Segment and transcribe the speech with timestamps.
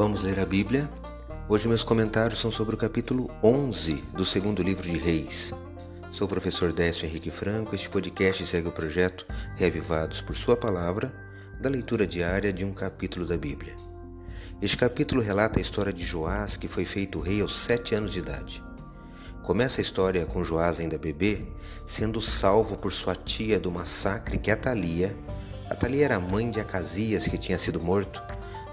[0.00, 0.88] Vamos ler a Bíblia?
[1.46, 5.52] Hoje meus comentários são sobre o capítulo 11 do segundo livro de Reis.
[6.10, 7.74] Sou o professor Décio Henrique Franco.
[7.74, 9.26] Este podcast segue o projeto
[9.56, 11.12] Reavivados por Sua Palavra,
[11.60, 13.76] da leitura diária de um capítulo da Bíblia.
[14.62, 18.20] Este capítulo relata a história de Joás, que foi feito rei aos sete anos de
[18.20, 18.64] idade.
[19.42, 21.44] Começa a história com Joás ainda bebê,
[21.86, 25.14] sendo salvo por sua tia do massacre que Atalia,
[25.68, 28.20] Atalia era a mãe de Acasias, que tinha sido morto,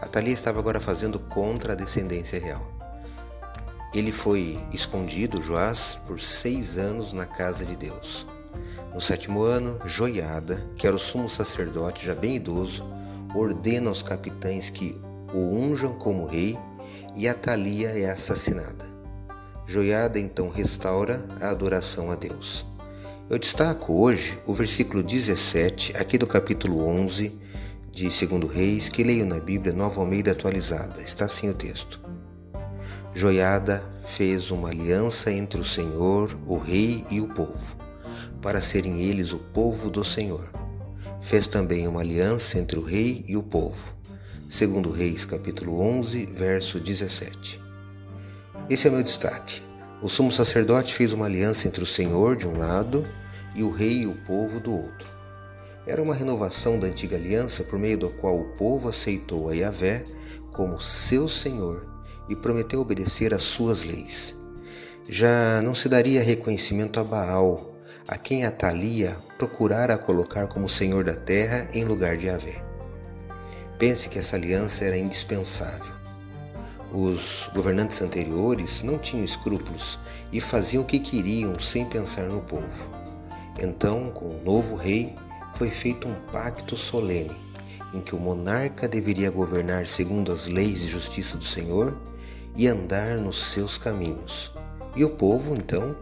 [0.00, 2.70] Atalia estava agora fazendo contra a descendência real.
[3.94, 8.26] Ele foi escondido, Joás, por seis anos na casa de Deus.
[8.92, 12.84] No sétimo ano, Joiada, que era o sumo sacerdote, já bem idoso,
[13.34, 15.00] ordena aos capitães que
[15.32, 16.58] o unjam como rei
[17.14, 18.84] e Atalia é assassinada.
[19.66, 22.64] Joiada então restaura a adoração a Deus.
[23.28, 27.36] Eu destaco hoje o versículo 17, aqui do capítulo 11,
[27.96, 31.00] de Segundo Reis, que leio na Bíblia Nova Almeida atualizada.
[31.00, 31.98] Está assim o texto.
[33.14, 37.74] Joiada fez uma aliança entre o Senhor, o rei e o povo,
[38.42, 40.50] para serem eles o povo do Senhor.
[41.22, 43.94] Fez também uma aliança entre o rei e o povo.
[44.46, 47.58] Segundo Reis, capítulo 11, verso 17.
[48.68, 49.62] Esse é meu destaque.
[50.02, 53.06] O sumo sacerdote fez uma aliança entre o Senhor de um lado
[53.54, 55.15] e o rei e o povo do outro.
[55.86, 60.04] Era uma renovação da antiga aliança por meio do qual o povo aceitou a Yahvé
[60.52, 61.86] como seu Senhor
[62.28, 64.34] e prometeu obedecer às suas leis.
[65.08, 67.72] Já não se daria reconhecimento a Baal,
[68.08, 72.64] a quem Atalia procurara colocar como Senhor da terra em lugar de Yahvé.
[73.78, 75.94] Pense que essa aliança era indispensável.
[76.92, 79.98] Os governantes anteriores não tinham escrúpulos
[80.32, 82.90] e faziam o que queriam sem pensar no povo.
[83.60, 85.14] Então, com o novo rei,
[85.56, 87.34] foi feito um pacto solene
[87.94, 91.96] em que o monarca deveria governar segundo as leis e justiça do Senhor
[92.54, 94.52] e andar nos seus caminhos.
[94.94, 95.96] E o povo, então,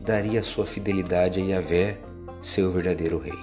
[0.00, 1.98] daria sua fidelidade a Yahvé,
[2.42, 3.38] seu verdadeiro rei.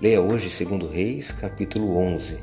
[0.00, 2.38] Leia hoje segundo Reis, capítulo 11.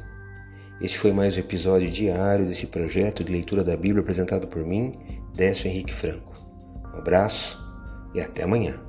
[0.81, 4.99] Este foi mais um episódio diário desse projeto de leitura da Bíblia apresentado por mim,
[5.33, 6.33] Décio Henrique Franco.
[6.93, 7.57] Um abraço
[8.13, 8.86] e até amanhã.